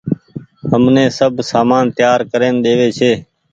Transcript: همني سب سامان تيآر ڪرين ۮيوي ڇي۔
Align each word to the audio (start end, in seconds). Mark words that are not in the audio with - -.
همني 0.71 1.05
سب 1.19 1.33
سامان 1.51 1.85
تيآر 1.97 2.19
ڪرين 2.31 2.55
ۮيوي 2.63 2.89
ڇي۔ 2.97 3.11